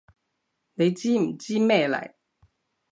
[0.73, 2.13] 你知唔知咩嚟？